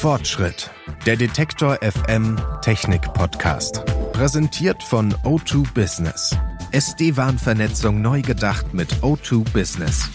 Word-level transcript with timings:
Fortschritt. 0.00 0.70
Der 1.04 1.14
Detektor 1.14 1.78
FM 1.82 2.40
Technik 2.62 3.02
Podcast. 3.12 3.84
Präsentiert 4.14 4.82
von 4.82 5.12
O2 5.24 5.74
Business. 5.74 6.34
SD-WAN-Vernetzung 6.72 8.00
neu 8.00 8.22
gedacht 8.22 8.72
mit 8.72 8.90
O2 9.02 9.44
Business. 9.52 10.08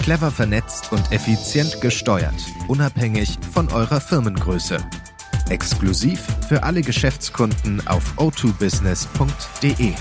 Clever 0.00 0.30
vernetzt 0.30 0.92
und 0.92 1.10
effizient 1.12 1.80
gesteuert, 1.80 2.34
unabhängig 2.68 3.38
von 3.54 3.72
eurer 3.72 4.02
Firmengröße. 4.02 4.76
Exklusiv 5.48 6.20
für 6.46 6.62
alle 6.62 6.82
Geschäftskunden 6.82 7.86
auf 7.86 8.18
o2business.de. 8.18 9.94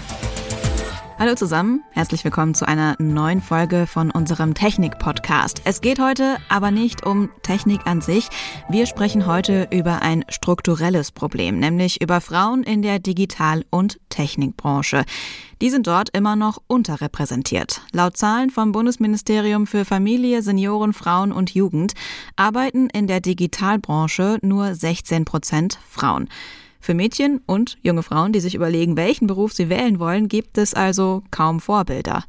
Hallo 1.21 1.35
zusammen, 1.35 1.83
herzlich 1.91 2.23
willkommen 2.23 2.55
zu 2.55 2.67
einer 2.67 2.95
neuen 2.97 3.41
Folge 3.41 3.85
von 3.85 4.09
unserem 4.09 4.55
Technik-Podcast. 4.55 5.61
Es 5.65 5.79
geht 5.79 5.99
heute 5.99 6.37
aber 6.49 6.71
nicht 6.71 7.05
um 7.05 7.29
Technik 7.43 7.85
an 7.85 8.01
sich. 8.01 8.27
Wir 8.69 8.87
sprechen 8.87 9.27
heute 9.27 9.67
über 9.69 10.01
ein 10.01 10.25
strukturelles 10.29 11.11
Problem, 11.11 11.59
nämlich 11.59 12.01
über 12.01 12.21
Frauen 12.21 12.63
in 12.63 12.81
der 12.81 12.97
Digital- 12.97 13.65
und 13.69 13.99
Technikbranche. 14.09 15.03
Die 15.61 15.69
sind 15.69 15.85
dort 15.85 16.09
immer 16.09 16.35
noch 16.35 16.59
unterrepräsentiert. 16.65 17.83
Laut 17.91 18.17
Zahlen 18.17 18.49
vom 18.49 18.71
Bundesministerium 18.71 19.67
für 19.67 19.85
Familie, 19.85 20.41
Senioren, 20.41 20.91
Frauen 20.91 21.31
und 21.31 21.53
Jugend 21.53 21.93
arbeiten 22.35 22.89
in 22.89 23.05
der 23.05 23.21
Digitalbranche 23.21 24.39
nur 24.41 24.73
16 24.73 25.25
Prozent 25.25 25.77
Frauen. 25.87 26.29
Für 26.81 26.95
Mädchen 26.95 27.41
und 27.45 27.77
junge 27.83 28.01
Frauen, 28.01 28.33
die 28.33 28.39
sich 28.39 28.55
überlegen, 28.55 28.97
welchen 28.97 29.27
Beruf 29.27 29.53
sie 29.53 29.69
wählen 29.69 29.99
wollen, 29.99 30.27
gibt 30.27 30.57
es 30.57 30.73
also 30.73 31.21
kaum 31.29 31.59
Vorbilder. 31.59 32.23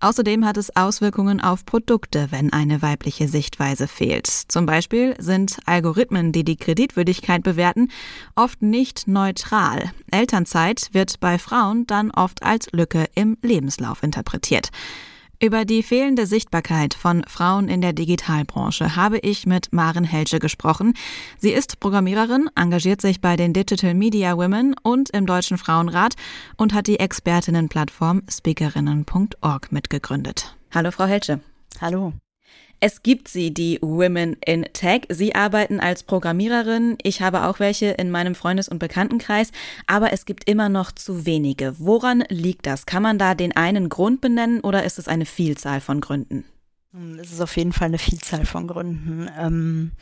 Außerdem 0.00 0.46
hat 0.46 0.56
es 0.56 0.74
Auswirkungen 0.74 1.42
auf 1.42 1.66
Produkte, 1.66 2.28
wenn 2.30 2.50
eine 2.50 2.80
weibliche 2.80 3.28
Sichtweise 3.28 3.86
fehlt. 3.86 4.26
Zum 4.26 4.64
Beispiel 4.64 5.14
sind 5.18 5.58
Algorithmen, 5.66 6.32
die 6.32 6.42
die 6.42 6.56
Kreditwürdigkeit 6.56 7.42
bewerten, 7.42 7.90
oft 8.34 8.62
nicht 8.62 9.08
neutral. 9.08 9.92
Elternzeit 10.10 10.88
wird 10.92 11.20
bei 11.20 11.38
Frauen 11.38 11.86
dann 11.86 12.10
oft 12.10 12.42
als 12.42 12.72
Lücke 12.72 13.04
im 13.14 13.36
Lebenslauf 13.42 14.02
interpretiert. 14.02 14.70
Über 15.40 15.64
die 15.64 15.84
fehlende 15.84 16.26
Sichtbarkeit 16.26 16.94
von 16.94 17.22
Frauen 17.28 17.68
in 17.68 17.80
der 17.80 17.92
Digitalbranche 17.92 18.96
habe 18.96 19.18
ich 19.18 19.46
mit 19.46 19.72
Maren 19.72 20.02
Helsche 20.02 20.40
gesprochen. 20.40 20.94
Sie 21.38 21.50
ist 21.50 21.78
Programmiererin, 21.78 22.50
engagiert 22.56 23.00
sich 23.00 23.20
bei 23.20 23.36
den 23.36 23.52
Digital 23.52 23.94
Media 23.94 24.36
Women 24.36 24.74
und 24.82 25.10
im 25.10 25.26
Deutschen 25.26 25.56
Frauenrat 25.56 26.14
und 26.56 26.74
hat 26.74 26.88
die 26.88 26.98
Expertinnenplattform 26.98 28.22
speakerinnen.org 28.28 29.70
mitgegründet. 29.70 30.56
Hallo, 30.74 30.90
Frau 30.90 31.04
Helsche. 31.04 31.38
Hallo. 31.80 32.14
Es 32.80 33.02
gibt 33.02 33.28
sie, 33.28 33.52
die 33.52 33.78
Women 33.82 34.36
in 34.44 34.64
Tech. 34.72 35.02
Sie 35.08 35.34
arbeiten 35.34 35.80
als 35.80 36.04
Programmiererin. 36.04 36.96
Ich 37.02 37.20
habe 37.20 37.44
auch 37.46 37.58
welche 37.58 37.86
in 37.86 38.10
meinem 38.10 38.34
Freundes- 38.34 38.68
und 38.68 38.78
Bekanntenkreis. 38.78 39.50
Aber 39.86 40.12
es 40.12 40.26
gibt 40.26 40.48
immer 40.48 40.68
noch 40.68 40.92
zu 40.92 41.26
wenige. 41.26 41.74
Woran 41.78 42.24
liegt 42.28 42.66
das? 42.66 42.86
Kann 42.86 43.02
man 43.02 43.18
da 43.18 43.34
den 43.34 43.56
einen 43.56 43.88
Grund 43.88 44.20
benennen 44.20 44.60
oder 44.60 44.84
ist 44.84 44.98
es 44.98 45.08
eine 45.08 45.26
Vielzahl 45.26 45.80
von 45.80 46.00
Gründen? 46.00 46.44
Es 47.20 47.32
ist 47.32 47.40
auf 47.40 47.56
jeden 47.56 47.72
Fall 47.72 47.88
eine 47.88 47.98
Vielzahl 47.98 48.46
von 48.46 48.66
Gründen. 48.66 49.28
Ähm 49.38 49.92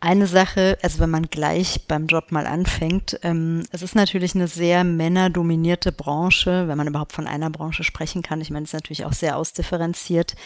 eine 0.00 0.26
Sache, 0.26 0.78
also 0.82 0.98
wenn 0.98 1.10
man 1.10 1.24
gleich 1.24 1.86
beim 1.86 2.06
Job 2.06 2.32
mal 2.32 2.46
anfängt, 2.46 3.20
ähm, 3.22 3.62
es 3.70 3.82
ist 3.82 3.94
natürlich 3.94 4.34
eine 4.34 4.48
sehr 4.48 4.82
männerdominierte 4.82 5.92
Branche, 5.92 6.68
wenn 6.68 6.78
man 6.78 6.86
überhaupt 6.86 7.12
von 7.12 7.26
einer 7.26 7.50
Branche 7.50 7.84
sprechen 7.84 8.22
kann. 8.22 8.40
Ich 8.40 8.50
meine, 8.50 8.64
es 8.64 8.70
ist 8.70 8.74
natürlich 8.74 9.04
auch 9.04 9.12
sehr 9.12 9.36
ausdifferenziert. 9.36 10.36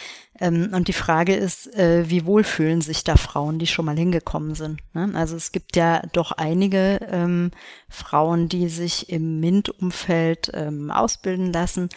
Ähm, 0.41 0.71
und 0.73 0.89
die 0.89 0.93
Frage 0.93 1.35
ist, 1.35 1.73
äh, 1.73 2.09
wie 2.09 2.25
wohl 2.25 2.43
fühlen 2.43 2.81
sich 2.81 3.05
da 3.05 3.15
Frauen, 3.15 3.57
die 3.57 3.67
schon 3.67 3.85
mal 3.85 3.97
hingekommen 3.97 4.55
sind? 4.55 4.81
Ne? 4.93 5.11
Also 5.13 5.37
es 5.37 5.53
gibt 5.53 5.77
ja 5.77 6.01
doch 6.11 6.33
einige 6.33 6.99
ähm, 7.09 7.51
Frauen, 7.87 8.49
die 8.49 8.67
sich 8.67 9.09
im 9.09 9.39
MINT-Umfeld 9.39 10.51
ähm, 10.53 10.91
ausbilden 10.91 11.53
lassen 11.53 11.87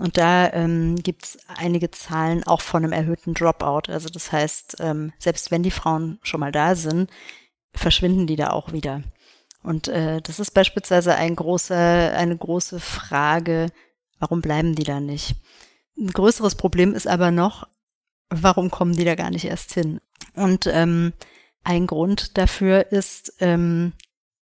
und 0.00 0.16
da 0.18 0.52
ähm, 0.52 0.96
gibt 0.96 1.24
es 1.24 1.38
einige 1.46 1.90
Zahlen 1.90 2.44
auch 2.44 2.60
von 2.60 2.82
einem 2.82 2.92
erhöhten 2.92 3.34
Dropout. 3.34 3.92
Also 3.92 4.08
das 4.08 4.32
heißt, 4.32 4.76
ähm, 4.80 5.12
selbst 5.18 5.52
wenn 5.52 5.62
die 5.62 5.70
Frauen 5.70 6.18
schon 6.22 6.40
mal 6.40 6.50
da 6.50 6.74
sind, 6.74 7.10
verschwinden 7.72 8.26
die 8.26 8.36
da 8.36 8.50
auch 8.50 8.72
wieder. 8.72 9.02
Und 9.62 9.88
äh, 9.88 10.20
das 10.20 10.40
ist 10.40 10.50
beispielsweise 10.50 11.14
ein 11.14 11.36
großer, 11.36 12.12
eine 12.16 12.36
große 12.36 12.80
Frage, 12.80 13.68
warum 14.18 14.40
bleiben 14.40 14.74
die 14.74 14.84
da 14.84 15.00
nicht? 15.00 15.36
Ein 15.96 16.08
größeres 16.08 16.56
Problem 16.56 16.92
ist 16.92 17.06
aber 17.06 17.30
noch, 17.30 17.68
warum 18.30 18.70
kommen 18.70 18.94
die 18.94 19.04
da 19.04 19.14
gar 19.14 19.30
nicht 19.30 19.44
erst 19.44 19.74
hin? 19.74 20.00
Und 20.34 20.66
ähm, 20.66 21.12
ein 21.62 21.86
Grund 21.86 22.36
dafür 22.36 22.90
ist, 22.90 23.34
ähm, 23.38 23.92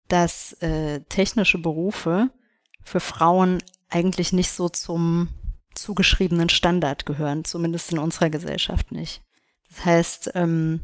dass 0.07 0.53
äh, 0.61 1.01
technische 1.01 1.57
Berufe 1.57 2.29
für 2.83 3.01
Frauen 3.01 3.61
eigentlich 3.89 4.31
nicht 4.31 4.51
so 4.51 4.69
zum 4.69 5.27
zugeschriebenen 5.75 6.49
Standard 6.49 7.05
gehören, 7.05 7.45
zumindest 7.45 7.91
in 7.91 7.99
unserer 7.99 8.29
Gesellschaft 8.29 8.91
nicht. 8.91 9.21
Das 9.69 9.85
heißt, 9.85 10.31
ähm, 10.35 10.81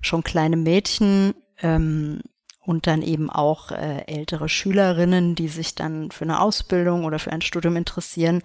schon 0.00 0.24
kleine 0.24 0.56
Mädchen 0.56 1.34
ähm, 1.60 2.20
und 2.60 2.86
dann 2.86 3.02
eben 3.02 3.30
auch 3.30 3.70
äh, 3.70 4.04
ältere 4.06 4.48
Schülerinnen, 4.48 5.34
die 5.34 5.48
sich 5.48 5.74
dann 5.74 6.10
für 6.10 6.24
eine 6.24 6.40
Ausbildung 6.40 7.04
oder 7.04 7.18
für 7.18 7.32
ein 7.32 7.42
Studium 7.42 7.76
interessieren, 7.76 8.42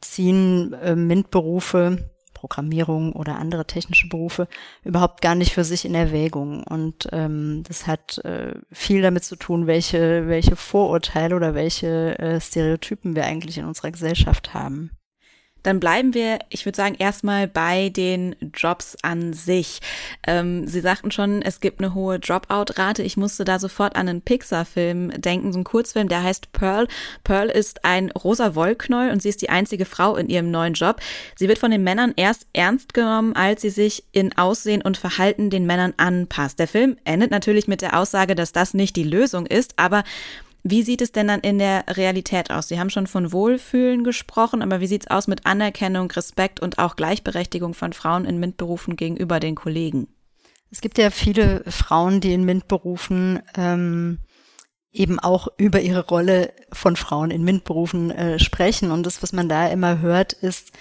ziehen 0.00 0.72
äh, 0.74 0.96
MINT-Berufe, 0.96 2.10
Programmierung 2.40 3.12
oder 3.12 3.36
andere 3.36 3.66
technische 3.66 4.08
Berufe 4.08 4.48
überhaupt 4.82 5.20
gar 5.20 5.34
nicht 5.34 5.52
für 5.52 5.62
sich 5.64 5.84
in 5.84 5.94
Erwägung. 5.94 6.64
Und 6.64 7.06
ähm, 7.12 7.62
das 7.68 7.86
hat 7.86 8.16
äh, 8.24 8.54
viel 8.72 9.02
damit 9.02 9.24
zu 9.24 9.36
tun, 9.36 9.66
welche, 9.66 10.26
welche 10.26 10.56
Vorurteile 10.56 11.36
oder 11.36 11.54
welche 11.54 12.18
äh, 12.18 12.40
Stereotypen 12.40 13.14
wir 13.14 13.26
eigentlich 13.26 13.58
in 13.58 13.66
unserer 13.66 13.90
Gesellschaft 13.90 14.54
haben. 14.54 14.90
Dann 15.62 15.80
bleiben 15.80 16.14
wir, 16.14 16.38
ich 16.48 16.64
würde 16.64 16.76
sagen, 16.76 16.96
erstmal 16.98 17.46
bei 17.46 17.88
den 17.90 18.36
Jobs 18.54 18.96
an 19.02 19.32
sich. 19.32 19.80
Ähm, 20.26 20.66
Sie 20.66 20.80
sagten 20.80 21.10
schon, 21.10 21.42
es 21.42 21.60
gibt 21.60 21.80
eine 21.80 21.94
hohe 21.94 22.18
Dropout-Rate. 22.18 23.02
Ich 23.02 23.16
musste 23.16 23.44
da 23.44 23.58
sofort 23.58 23.96
an 23.96 24.08
einen 24.08 24.22
Pixar-Film 24.22 25.20
denken, 25.20 25.52
so 25.52 25.58
ein 25.58 25.64
Kurzfilm, 25.64 26.08
der 26.08 26.22
heißt 26.22 26.52
Pearl. 26.52 26.88
Pearl 27.24 27.48
ist 27.48 27.84
ein 27.84 28.10
rosa 28.10 28.54
Wollknäuel 28.54 29.10
und 29.10 29.22
sie 29.22 29.28
ist 29.28 29.42
die 29.42 29.50
einzige 29.50 29.84
Frau 29.84 30.16
in 30.16 30.28
ihrem 30.28 30.50
neuen 30.50 30.74
Job. 30.74 31.00
Sie 31.36 31.48
wird 31.48 31.58
von 31.58 31.70
den 31.70 31.84
Männern 31.84 32.12
erst 32.16 32.46
ernst 32.52 32.94
genommen, 32.94 33.34
als 33.34 33.62
sie 33.62 33.70
sich 33.70 34.04
in 34.12 34.36
Aussehen 34.36 34.82
und 34.82 34.96
Verhalten 34.96 35.50
den 35.50 35.66
Männern 35.66 35.94
anpasst. 35.96 36.58
Der 36.58 36.68
Film 36.68 36.96
endet 37.04 37.30
natürlich 37.30 37.68
mit 37.68 37.82
der 37.82 37.98
Aussage, 37.98 38.34
dass 38.34 38.52
das 38.52 38.74
nicht 38.74 38.96
die 38.96 39.04
Lösung 39.04 39.46
ist, 39.46 39.74
aber 39.76 40.04
wie 40.62 40.82
sieht 40.82 41.00
es 41.00 41.12
denn 41.12 41.28
dann 41.28 41.40
in 41.40 41.58
der 41.58 41.84
Realität 41.88 42.50
aus? 42.50 42.68
Sie 42.68 42.78
haben 42.78 42.90
schon 42.90 43.06
von 43.06 43.32
Wohlfühlen 43.32 44.04
gesprochen, 44.04 44.62
aber 44.62 44.80
wie 44.80 44.86
sieht 44.86 45.04
es 45.04 45.10
aus 45.10 45.26
mit 45.26 45.46
Anerkennung, 45.46 46.10
Respekt 46.10 46.60
und 46.60 46.78
auch 46.78 46.96
Gleichberechtigung 46.96 47.74
von 47.74 47.92
Frauen 47.92 48.24
in 48.24 48.38
MINT-Berufen 48.38 48.96
gegenüber 48.96 49.40
den 49.40 49.54
Kollegen? 49.54 50.08
Es 50.70 50.80
gibt 50.80 50.98
ja 50.98 51.10
viele 51.10 51.64
Frauen, 51.66 52.20
die 52.20 52.32
in 52.32 52.44
MINT-Berufen 52.44 53.40
ähm, 53.56 54.18
eben 54.92 55.18
auch 55.18 55.48
über 55.56 55.80
ihre 55.80 56.06
Rolle 56.06 56.52
von 56.72 56.96
Frauen 56.96 57.30
in 57.30 57.42
MINT-Berufen 57.42 58.10
äh, 58.10 58.38
sprechen. 58.38 58.90
Und 58.90 59.06
das, 59.06 59.22
was 59.22 59.32
man 59.32 59.48
da 59.48 59.68
immer 59.68 60.00
hört, 60.00 60.32
ist, 60.32 60.72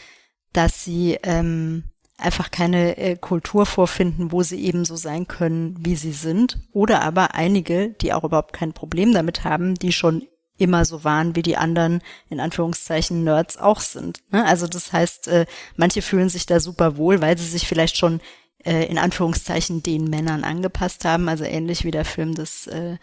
dass 0.54 0.84
sie 0.84 1.18
ähm, 1.24 1.86
einfach 2.20 2.52
keine 2.52 2.98
äh, 2.98 3.16
Kultur 3.16 3.66
vorfinden, 3.66 4.32
wo 4.32 4.44
sie 4.44 4.64
eben 4.64 4.86
so 4.86 4.96
sein 4.96 5.28
können, 5.28 5.76
wie 5.80 5.96
sie 5.96 6.12
sind. 6.12 6.60
Oder 6.72 7.02
aber 7.02 7.36
einige, 7.36 7.90
die 7.90 8.14
auch 8.14 8.24
überhaupt 8.24 8.54
kein 8.54 8.74
Problem 8.74 9.14
damit 9.14 9.44
haben, 9.44 9.76
die 9.76 9.92
schon 9.92 10.24
immer 10.58 10.86
so 10.86 11.04
waren, 11.04 11.36
wie 11.36 11.42
die 11.42 11.58
anderen, 11.58 12.02
in 12.30 12.40
Anführungszeichen, 12.40 13.24
Nerds 13.24 13.58
auch 13.58 13.80
sind. 13.80 14.20
Ne? 14.32 14.46
Also 14.46 14.68
das 14.68 14.92
heißt, 14.92 15.28
äh, 15.30 15.46
manche 15.78 16.02
fühlen 16.02 16.30
sich 16.30 16.46
da 16.46 16.60
super 16.60 16.98
wohl, 16.98 17.22
weil 17.22 17.38
sie 17.38 17.48
sich 17.48 17.68
vielleicht 17.68 17.98
schon 17.98 18.20
äh, 18.66 18.86
in 18.86 18.98
Anführungszeichen 18.98 19.84
den 19.84 20.06
Männern 20.06 20.44
angepasst 20.44 21.06
haben, 21.06 21.30
also 21.30 21.46
ähnlich 21.46 21.86
wie 21.86 21.92
der 21.92 22.06
Film 22.06 22.36
das 22.36 22.68
äh, 22.68 22.98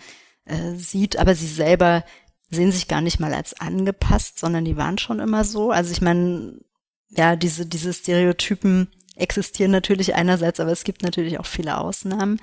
äh, 0.45 0.75
sieht, 0.75 1.19
aber 1.19 1.35
sie 1.35 1.47
selber 1.47 2.05
sehen 2.51 2.71
sich 2.73 2.89
gar 2.89 3.01
nicht 3.01 3.19
mal 3.19 3.35
als 3.35 3.59
angepasst, 3.59 4.39
sondern 4.39 4.65
die 4.65 4.77
waren 4.77 4.99
schon 4.99 5.19
immer 5.19 5.45
so. 5.45 5.71
Also 5.71 5.91
ich 5.93 6.01
meine, 6.01 6.61
ja, 7.09 7.37
diese, 7.37 7.67
diese 7.67 7.93
Stereotypen 7.93 8.89
existieren 9.17 9.71
natürlich 9.71 10.15
einerseits, 10.15 10.61
aber 10.61 10.73
es 10.73 10.85
gibt 10.85 11.03
natürlich 11.03 11.41
auch 11.41 11.47
viele 11.47 11.79
Ausnahmen. 11.79 12.41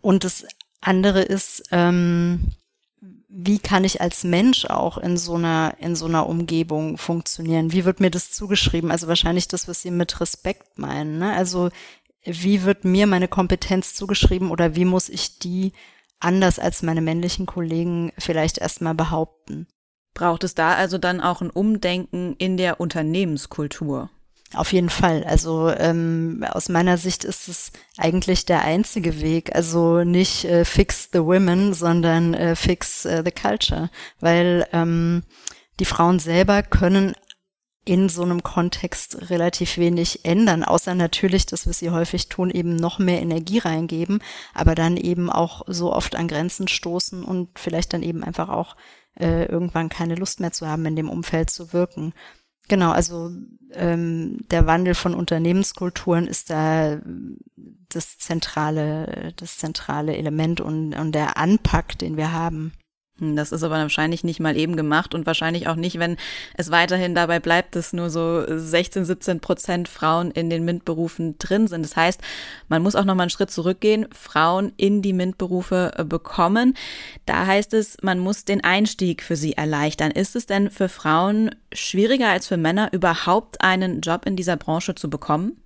Und 0.00 0.24
das 0.24 0.46
andere 0.80 1.22
ist, 1.22 1.64
ähm, 1.70 2.52
wie 3.28 3.58
kann 3.58 3.84
ich 3.84 4.00
als 4.00 4.24
Mensch 4.24 4.64
auch 4.64 4.98
in 4.98 5.16
so 5.16 5.34
einer, 5.34 5.74
in 5.80 5.94
so 5.94 6.06
einer 6.06 6.26
Umgebung 6.26 6.96
funktionieren? 6.96 7.72
Wie 7.72 7.84
wird 7.84 8.00
mir 8.00 8.10
das 8.10 8.32
zugeschrieben? 8.32 8.90
Also 8.90 9.06
wahrscheinlich 9.06 9.48
das, 9.48 9.68
was 9.68 9.82
Sie 9.82 9.90
mit 9.90 10.20
Respekt 10.20 10.78
meinen. 10.78 11.18
Ne? 11.18 11.34
Also 11.34 11.68
wie 12.24 12.64
wird 12.64 12.84
mir 12.84 13.06
meine 13.06 13.28
Kompetenz 13.28 13.94
zugeschrieben 13.94 14.50
oder 14.50 14.74
wie 14.74 14.84
muss 14.84 15.08
ich 15.08 15.38
die 15.38 15.72
anders 16.20 16.58
als 16.58 16.82
meine 16.82 17.00
männlichen 17.00 17.46
Kollegen 17.46 18.12
vielleicht 18.18 18.58
erstmal 18.58 18.94
behaupten? 18.94 19.66
Braucht 20.14 20.42
es 20.42 20.54
da 20.54 20.74
also 20.74 20.98
dann 20.98 21.20
auch 21.20 21.42
ein 21.42 21.50
Umdenken 21.50 22.34
in 22.38 22.56
der 22.56 22.80
Unternehmenskultur? 22.80 24.10
Auf 24.54 24.72
jeden 24.72 24.88
Fall. 24.88 25.24
Also 25.24 25.70
ähm, 25.70 26.44
aus 26.50 26.70
meiner 26.70 26.96
Sicht 26.96 27.24
ist 27.24 27.48
es 27.48 27.70
eigentlich 27.98 28.46
der 28.46 28.62
einzige 28.62 29.20
Weg. 29.20 29.54
Also 29.54 30.04
nicht 30.04 30.44
äh, 30.46 30.64
fix 30.64 31.10
the 31.12 31.20
women, 31.20 31.74
sondern 31.74 32.32
äh, 32.32 32.56
fix 32.56 33.04
äh, 33.04 33.22
the 33.24 33.30
culture. 33.30 33.90
Weil 34.20 34.66
ähm, 34.72 35.22
die 35.80 35.84
Frauen 35.84 36.18
selber 36.18 36.62
können 36.62 37.14
in 37.88 38.10
so 38.10 38.22
einem 38.22 38.42
Kontext 38.42 39.30
relativ 39.30 39.78
wenig 39.78 40.26
ändern, 40.26 40.62
außer 40.62 40.94
natürlich, 40.94 41.46
dass 41.46 41.64
wir 41.64 41.72
sie 41.72 41.88
häufig 41.88 42.28
tun, 42.28 42.50
eben 42.50 42.76
noch 42.76 42.98
mehr 42.98 43.22
Energie 43.22 43.58
reingeben, 43.58 44.20
aber 44.52 44.74
dann 44.74 44.98
eben 44.98 45.30
auch 45.30 45.62
so 45.66 45.90
oft 45.92 46.14
an 46.14 46.28
Grenzen 46.28 46.68
stoßen 46.68 47.24
und 47.24 47.58
vielleicht 47.58 47.94
dann 47.94 48.02
eben 48.02 48.22
einfach 48.22 48.50
auch 48.50 48.76
äh, 49.18 49.46
irgendwann 49.46 49.88
keine 49.88 50.16
Lust 50.16 50.38
mehr 50.40 50.52
zu 50.52 50.68
haben, 50.68 50.84
in 50.84 50.96
dem 50.96 51.08
Umfeld 51.08 51.48
zu 51.48 51.72
wirken. 51.72 52.12
Genau, 52.68 52.90
also 52.92 53.30
ähm, 53.72 54.38
der 54.50 54.66
Wandel 54.66 54.94
von 54.94 55.14
Unternehmenskulturen 55.14 56.26
ist 56.26 56.50
da 56.50 57.00
das 57.88 58.18
zentrale, 58.18 59.32
das 59.36 59.56
zentrale 59.56 60.16
Element 60.16 60.60
und, 60.60 60.94
und 60.94 61.12
der 61.12 61.38
Anpack, 61.38 61.98
den 61.98 62.16
wir 62.16 62.32
haben. 62.32 62.72
Hm, 63.18 63.36
das 63.36 63.52
ist 63.52 63.62
aber 63.62 63.76
wahrscheinlich 63.76 64.24
nicht 64.24 64.40
mal 64.40 64.56
eben 64.56 64.76
gemacht 64.76 65.14
und 65.14 65.26
wahrscheinlich 65.26 65.68
auch 65.68 65.74
nicht, 65.74 65.98
wenn 65.98 66.16
es 66.54 66.70
weiterhin 66.70 67.14
dabei 67.14 67.40
bleibt, 67.40 67.74
dass 67.76 67.92
nur 67.92 68.10
so 68.10 68.44
16, 68.46 69.04
17 69.04 69.40
Prozent 69.40 69.88
Frauen 69.88 70.30
in 70.30 70.50
den 70.50 70.64
MINT-Berufen 70.64 71.36
drin 71.38 71.66
sind. 71.66 71.84
Das 71.84 71.96
heißt, 71.96 72.20
man 72.68 72.82
muss 72.82 72.94
auch 72.94 73.04
noch 73.04 73.14
mal 73.14 73.24
einen 73.24 73.30
Schritt 73.30 73.50
zurückgehen, 73.50 74.06
Frauen 74.12 74.72
in 74.76 75.02
die 75.02 75.12
MINT-Berufe 75.12 75.92
äh, 75.96 76.04
bekommen. 76.04 76.74
Da 77.26 77.46
heißt 77.46 77.74
es, 77.74 77.96
man 78.02 78.18
muss 78.18 78.44
den 78.44 78.62
Einstieg 78.62 79.22
für 79.22 79.36
sie 79.36 79.54
erleichtern. 79.54 80.10
Ist 80.10 80.36
es 80.36 80.46
denn 80.46 80.70
für 80.70 80.88
Frauen 80.88 81.50
schwieriger 81.72 82.28
als 82.28 82.46
für 82.46 82.56
Männer, 82.56 82.92
überhaupt 82.92 83.60
einen 83.60 84.00
Job 84.00 84.26
in 84.26 84.36
dieser 84.36 84.56
Branche 84.56 84.94
zu 84.94 85.10
bekommen? 85.10 85.56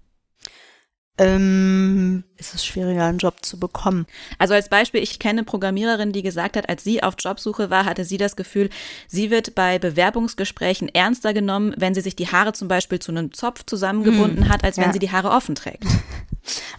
Ähm, 1.19 2.25
ist 2.39 2.55
es 2.55 2.65
schwieriger, 2.65 3.05
einen 3.05 3.19
Job 3.19 3.45
zu 3.45 3.59
bekommen. 3.59 4.07
Also 4.39 4.55
als 4.55 4.69
Beispiel, 4.69 5.03
ich 5.03 5.19
kenne 5.19 5.41
eine 5.41 5.45
Programmiererin, 5.45 6.13
die 6.13 6.23
gesagt 6.23 6.57
hat, 6.57 6.69
als 6.69 6.85
sie 6.85 7.03
auf 7.03 7.15
Jobsuche 7.19 7.71
war, 7.71 7.85
hatte 7.85 8.05
sie 8.05 8.17
das 8.17 8.35
Gefühl, 8.35 8.71
sie 9.09 9.31
wird 9.31 9.55
bei 9.55 9.79
Bewerbungsgesprächen 9.79 10.89
ernster 10.89 11.35
genommen, 11.35 11.75
wenn 11.77 11.95
sie 11.95 12.01
sich 12.01 12.17
die 12.17 12.29
Haare 12.29 12.55
zum 12.55 12.69
Beispiel 12.69 12.99
zu 12.99 13.13
einem 13.13 13.33
Zopf 13.33 13.65
zusammengebunden 13.67 14.45
hm, 14.45 14.49
hat, 14.49 14.65
als 14.65 14.77
ja. 14.77 14.85
wenn 14.85 14.93
sie 14.93 14.99
die 14.99 15.13
Haare 15.13 15.31
offen 15.31 15.55
trägt. 15.55 15.85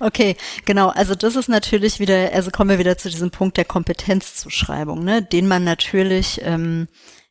Okay, 0.02 0.36
genau. 0.66 0.90
Also 0.90 1.16
das 1.16 1.38
ist 1.38 1.48
natürlich 1.48 2.02
wieder, 2.02 2.34
also 2.34 2.52
kommen 2.52 2.70
wir 2.70 2.80
wieder 2.80 2.98
zu 2.98 3.10
diesem 3.10 3.32
Punkt 3.32 3.56
der 3.56 3.64
Kompetenzzuschreibung, 3.64 5.06
ne, 5.06 5.22
den 5.22 5.48
man 5.48 5.64
natürlich 5.64 6.42
ähm, 6.44 6.90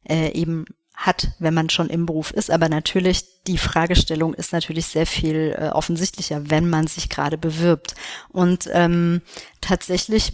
äh, 0.09 0.33
eben 0.33 0.65
hat, 0.94 1.29
wenn 1.39 1.55
man 1.55 1.71
schon 1.71 1.89
im 1.89 2.06
Beruf 2.06 2.31
ist. 2.31 2.50
Aber 2.50 2.69
natürlich, 2.69 3.43
die 3.47 3.59
Fragestellung 3.59 4.35
ist 4.35 4.53
natürlich 4.53 4.87
sehr 4.87 5.06
viel 5.06 5.56
äh, 5.59 5.69
offensichtlicher, 5.69 6.50
wenn 6.50 6.69
man 6.69 6.87
sich 6.87 7.09
gerade 7.09 7.39
bewirbt. 7.39 7.94
Und 8.29 8.69
ähm, 8.73 9.23
tatsächlich 9.61 10.33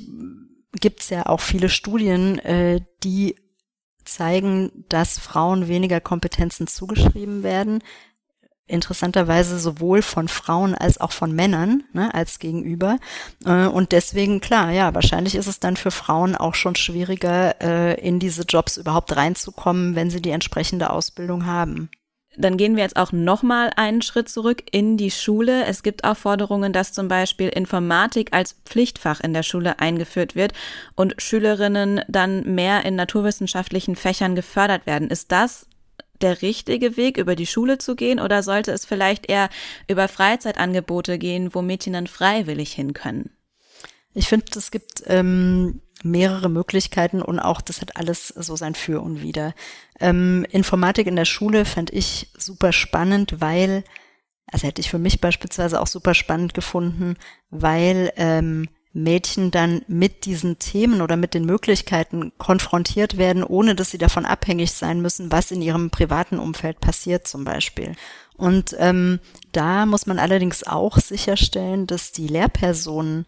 gibt's 0.73 1.11
ja 1.11 1.27
auch 1.27 1.41
viele 1.41 1.69
Studien, 1.69 2.39
äh, 2.41 2.81
die 3.03 3.37
zeigen, 4.05 4.85
dass 4.89 5.19
Frauen 5.19 5.69
weniger 5.69 6.01
Kompetenzen 6.01 6.67
zugeschrieben 6.67 7.43
werden, 7.43 7.83
interessanterweise 8.69 9.59
sowohl 9.59 10.03
von 10.03 10.29
Frauen 10.29 10.75
als 10.75 11.01
auch 11.01 11.13
von 11.13 11.33
Männern 11.33 11.85
ne, 11.93 12.15
als 12.15 12.39
gegenüber. 12.39 12.99
Äh, 13.45 13.67
und 13.67 13.93
deswegen, 13.93 14.41
klar, 14.41 14.71
ja, 14.71 14.95
wahrscheinlich 14.95 15.35
ist 15.35 15.47
es 15.47 15.61
dann 15.61 15.77
für 15.77 15.91
Frauen 15.91 16.37
auch 16.37 16.55
schon 16.55 16.77
schwieriger, 16.77 17.61
äh, 17.61 18.01
in 18.01 18.19
diese 18.19 18.43
Jobs 18.43 18.77
überhaupt 18.77 19.17
reinzukommen, 19.17 19.95
wenn 19.95 20.11
sie 20.11 20.23
die 20.23 20.31
entsprechende 20.31 20.91
Ausbildung 20.91 21.47
haben. 21.47 21.91
Dann 22.39 22.57
gehen 22.57 22.77
wir 22.77 22.85
jetzt 22.85 22.97
auch 22.97 23.11
nochmal 23.11 23.73
einen 23.75 24.01
Schritt 24.01 24.29
zurück 24.29 24.63
in 24.71 24.97
die 24.97 25.11
Schule. 25.11 25.65
Es 25.65 25.83
gibt 25.83 26.05
auch 26.05 26.17
Forderungen, 26.17 26.73
dass 26.73 26.93
zum 26.93 27.09
Beispiel 27.09 27.49
Informatik 27.49 28.33
als 28.33 28.55
Pflichtfach 28.65 29.21
in 29.21 29.35
der 29.35 29.43
Schule 29.43 29.81
eingeführt 29.81 30.37
wird 30.37 30.53
und 30.95 31.21
Schülerinnen 31.21 32.01
dann 32.07 32.55
mehr 32.55 32.85
in 32.85 32.95
naturwissenschaftlichen 32.95 33.97
Fächern 33.97 34.37
gefördert 34.37 34.87
werden. 34.87 35.11
Ist 35.11 35.33
das 35.33 35.67
der 36.23 36.43
richtige 36.43 36.97
Weg, 36.97 37.17
über 37.17 37.37
die 37.37 37.47
Schule 37.47 37.79
zu 37.79 37.97
gehen 37.97 38.21
oder 38.21 38.43
sollte 38.43 38.73
es 38.73 38.85
vielleicht 38.85 39.29
eher 39.29 39.49
über 39.89 40.09
Freizeitangebote 40.09 41.19
gehen, 41.19 41.55
wo 41.55 41.63
Mädchen 41.63 41.93
dann 41.93 42.07
freiwillig 42.07 42.73
hin 42.73 42.93
können? 42.93 43.31
Ich 44.15 44.29
finde, 44.29 44.47
es 44.57 44.71
gibt 44.71 45.05
ähm, 45.07 45.81
mehrere 46.03 46.49
Möglichkeiten 46.49 47.23
und 47.23 47.39
auch 47.39 47.61
das 47.61 47.81
hat 47.81 47.97
alles 47.97 48.29
so 48.29 48.57
sein 48.57 48.75
Für 48.75 49.01
und 49.01 49.23
Wider. 49.23 49.55
Ähm, 50.01 50.47
Informatik 50.51 51.07
in 51.07 51.17
der 51.17 51.25
Schule 51.25 51.65
fand 51.65 51.93
ich 51.93 52.31
super 52.37 52.73
spannend, 52.73 53.41
weil, 53.41 53.85
also 54.47 54.67
hätte 54.67 54.81
ich 54.81 54.91
für 54.91 54.99
mich 54.99 55.21
beispielsweise 55.21 55.81
auch 55.81 55.87
super 55.87 56.15
spannend 56.15 56.55
gefunden, 56.55 57.17
weil 57.51 58.13
ähm, 58.17 58.69
Mädchen 58.93 59.51
dann 59.51 59.83
mit 59.87 60.25
diesen 60.25 60.59
Themen 60.59 61.01
oder 61.03 61.17
mit 61.17 61.35
den 61.35 61.45
Möglichkeiten 61.45 62.33
konfrontiert 62.39 63.19
werden, 63.19 63.45
ohne 63.45 63.75
dass 63.75 63.91
sie 63.91 63.99
davon 63.99 64.25
abhängig 64.25 64.73
sein 64.73 65.01
müssen, 65.01 65.31
was 65.31 65.51
in 65.51 65.63
ihrem 65.63 65.91
privaten 65.91 66.39
Umfeld 66.39 66.81
passiert 66.81 67.29
zum 67.29 67.45
Beispiel. 67.45 67.95
Und 68.37 68.75
ähm, 68.79 69.21
da 69.53 69.85
muss 69.85 70.07
man 70.07 70.19
allerdings 70.19 70.65
auch 70.65 70.99
sicherstellen, 70.99 71.87
dass 71.87 72.13
die 72.13 72.29
Lehrpersonen 72.29 73.27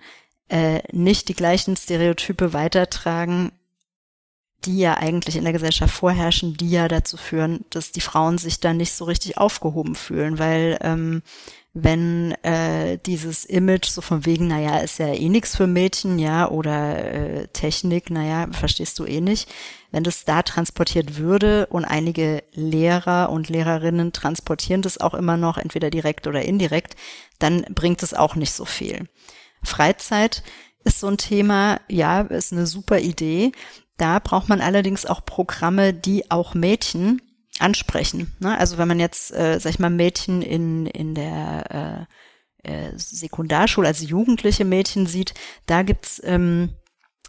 äh, 0.48 0.80
nicht 0.92 1.28
die 1.28 1.34
gleichen 1.34 1.76
Stereotype 1.76 2.52
weitertragen, 2.52 3.52
die 4.64 4.78
ja 4.78 4.96
eigentlich 4.96 5.36
in 5.36 5.44
der 5.44 5.52
Gesellschaft 5.52 5.94
vorherrschen, 5.94 6.56
die 6.56 6.70
ja 6.70 6.88
dazu 6.88 7.16
führen, 7.16 7.64
dass 7.70 7.92
die 7.92 8.00
Frauen 8.00 8.38
sich 8.38 8.60
dann 8.60 8.76
nicht 8.76 8.92
so 8.92 9.04
richtig 9.04 9.38
aufgehoben 9.38 9.94
fühlen, 9.94 10.38
weil 10.38 10.78
ähm, 10.82 11.22
wenn 11.72 12.32
äh, 12.42 12.98
dieses 12.98 13.44
Image 13.44 13.86
so 13.86 14.00
von 14.00 14.26
wegen, 14.26 14.48
naja, 14.48 14.78
ist 14.78 14.98
ja 14.98 15.06
eh 15.06 15.28
nix 15.28 15.56
für 15.56 15.68
Mädchen, 15.68 16.18
ja, 16.18 16.48
oder 16.48 16.98
äh, 16.98 17.48
Technik, 17.48 18.10
naja, 18.10 18.48
verstehst 18.50 18.98
du 18.98 19.04
eh 19.04 19.20
nicht, 19.20 19.48
wenn 19.92 20.02
das 20.02 20.24
da 20.24 20.42
transportiert 20.42 21.16
würde 21.16 21.66
und 21.66 21.84
einige 21.84 22.42
Lehrer 22.52 23.30
und 23.30 23.48
Lehrerinnen 23.48 24.12
transportieren 24.12 24.82
das 24.82 24.98
auch 24.98 25.14
immer 25.14 25.36
noch, 25.36 25.58
entweder 25.58 25.90
direkt 25.90 26.26
oder 26.26 26.42
indirekt, 26.42 26.96
dann 27.38 27.62
bringt 27.70 28.02
es 28.02 28.14
auch 28.14 28.34
nicht 28.34 28.52
so 28.52 28.64
viel. 28.64 29.08
Freizeit 29.62 30.42
ist 30.84 31.00
so 31.00 31.06
ein 31.06 31.18
Thema, 31.18 31.80
ja, 31.88 32.22
ist 32.22 32.52
eine 32.52 32.66
super 32.66 32.98
Idee. 32.98 33.52
Da 34.00 34.18
braucht 34.18 34.48
man 34.48 34.62
allerdings 34.62 35.04
auch 35.04 35.26
Programme, 35.26 35.92
die 35.92 36.30
auch 36.30 36.54
Mädchen 36.54 37.20
ansprechen. 37.58 38.34
Ne? 38.40 38.56
Also 38.56 38.78
wenn 38.78 38.88
man 38.88 38.98
jetzt, 38.98 39.30
äh, 39.30 39.58
sag 39.60 39.72
ich 39.72 39.78
mal, 39.78 39.90
Mädchen 39.90 40.40
in, 40.40 40.86
in 40.86 41.14
der 41.14 42.08
äh, 42.64 42.72
äh, 42.72 42.92
Sekundarschule, 42.96 43.86
also 43.86 44.06
jugendliche 44.06 44.64
Mädchen 44.64 45.06
sieht, 45.06 45.34
da 45.66 45.82
gibt's 45.82 46.18
ähm, 46.24 46.70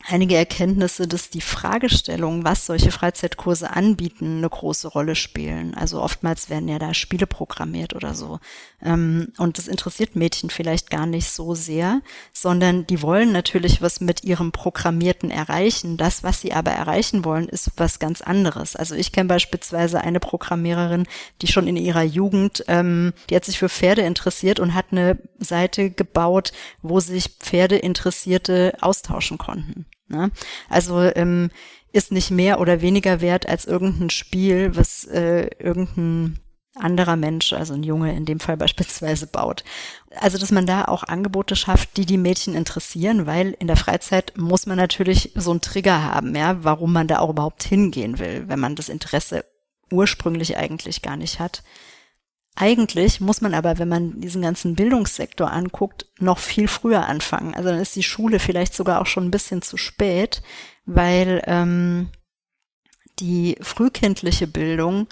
einige 0.08 0.36
Erkenntnisse, 0.36 1.08
dass 1.08 1.30
die 1.30 1.42
Fragestellung, 1.42 2.44
was 2.44 2.66
solche 2.66 2.92
Freizeitkurse 2.92 3.72
anbieten, 3.72 4.38
eine 4.38 4.50
große 4.50 4.88
Rolle 4.88 5.16
spielen. 5.16 5.74
Also 5.76 6.02
oftmals 6.02 6.50
werden 6.50 6.68
ja 6.68 6.80
da 6.80 6.94
Spiele 6.94 7.28
programmiert 7.28 7.96
oder 7.96 8.14
so. 8.14 8.40
Ähm, 8.82 9.34
und 9.38 9.58
das 9.58 9.68
interessiert 9.68 10.16
Mädchen 10.16 10.50
vielleicht 10.50 10.90
gar 10.90 11.06
nicht 11.06 11.30
so 11.30 11.56
sehr, 11.56 12.02
sondern 12.34 12.88
die 12.88 13.02
wollen 13.02 13.32
natürlich 13.32 13.82
was 13.82 14.02
mit 14.02 14.24
ihrem 14.24 14.52
Programmierten 14.52 15.32
erreichen. 15.32 15.98
Das, 15.98 16.24
was 16.24 16.42
sie 16.42 16.54
aber 16.54 16.72
erreichen 16.72 17.26
wollen, 17.26 17.48
ist 17.48 17.72
was 17.78 18.00
ganz 18.00 18.22
anderes. 18.22 18.76
Also 18.76 18.96
ich 18.96 19.12
kenne 19.12 19.28
beispielsweise 19.28 20.02
eine 20.02 20.20
Programmiererin, 20.20 21.08
die 21.42 21.48
schon 21.48 21.68
in 21.68 21.78
ihrer 21.78 22.04
Jugend, 22.04 22.64
ähm, 22.68 23.14
die 23.30 23.36
hat 23.36 23.46
sich 23.46 23.60
für 23.60 23.70
Pferde 23.70 24.02
interessiert 24.02 24.60
und 24.60 24.74
hat 24.74 24.88
eine 24.92 25.18
Seite 25.40 25.90
gebaut, 25.90 26.52
wo 26.82 27.00
sich 27.00 27.30
Pferdeinteressierte 27.40 28.78
austauschen 28.82 29.38
konnten. 29.38 29.86
Ne? 30.12 30.32
Also 30.70 31.02
ähm, 31.02 31.50
ist 31.92 32.12
nicht 32.12 32.32
mehr 32.32 32.60
oder 32.60 32.82
weniger 32.82 33.22
wert 33.22 33.48
als 33.48 33.66
irgendein 33.66 34.10
Spiel, 34.10 34.76
was 34.76 35.06
äh, 35.06 35.50
irgendein 35.60 36.40
anderer 36.76 37.18
Mensch, 37.18 37.52
also 37.52 37.74
ein 37.74 37.84
Junge 37.84 38.16
in 38.16 38.26
dem 38.26 38.40
Fall 38.40 38.58
beispielsweise 38.58 39.28
baut. 39.28 39.64
Also, 40.16 40.38
dass 40.38 40.52
man 40.52 40.66
da 40.66 40.86
auch 40.86 41.04
Angebote 41.04 41.56
schafft, 41.56 41.98
die 41.98 42.06
die 42.06 42.18
Mädchen 42.18 42.56
interessieren, 42.56 43.26
weil 43.26 43.56
in 43.60 43.68
der 43.68 43.78
Freizeit 43.78 44.34
muss 44.38 44.66
man 44.66 44.78
natürlich 44.78 45.32
so 45.36 45.52
einen 45.52 45.62
Trigger 45.62 46.04
haben, 46.04 46.36
ja, 46.36 46.64
warum 46.64 46.94
man 46.94 47.08
da 47.08 47.20
auch 47.20 47.30
überhaupt 47.30 47.64
hingehen 47.64 48.20
will, 48.20 48.46
wenn 48.48 48.60
man 48.60 48.76
das 48.76 48.90
Interesse 48.90 49.46
ursprünglich 49.92 50.58
eigentlich 50.58 51.02
gar 51.02 51.18
nicht 51.18 51.40
hat. 51.40 51.64
Eigentlich 52.56 53.22
muss 53.22 53.42
man 53.42 53.54
aber, 53.54 53.80
wenn 53.80 53.88
man 53.88 54.20
diesen 54.20 54.42
ganzen 54.42 54.76
Bildungssektor 54.76 55.52
anguckt, 55.52 56.08
noch 56.20 56.38
viel 56.38 56.68
früher 56.68 57.08
anfangen. 57.08 57.54
Also 57.54 57.70
dann 57.70 57.80
ist 57.80 57.96
die 57.96 58.04
Schule 58.04 58.40
vielleicht 58.40 58.74
sogar 58.74 59.02
auch 59.02 59.06
schon 59.06 59.26
ein 59.26 59.32
bisschen 59.32 59.62
zu 59.62 59.78
spät, 59.78 60.42
weil 60.86 61.42
ähm, 61.46 62.10
die 63.20 63.58
frühkindliche 63.62 64.48
Bildung 64.48 65.08